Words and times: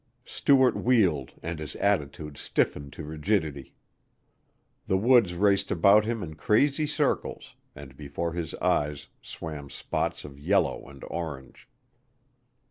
Stuart 0.25 0.75
wheeled 0.75 1.33
and 1.43 1.59
his 1.59 1.75
attitude 1.75 2.35
stiffened 2.35 2.91
to 2.93 3.03
rigidity. 3.03 3.75
The 4.87 4.97
woods 4.97 5.35
raced 5.35 5.69
about 5.69 6.05
him 6.05 6.23
in 6.23 6.33
crazy 6.37 6.87
circles, 6.87 7.53
and 7.75 7.95
before 7.95 8.33
his 8.33 8.55
eyes 8.55 9.09
swam 9.21 9.69
spots 9.69 10.25
of 10.25 10.39
yellow 10.39 10.89
and 10.89 11.03
orange. 11.07 11.69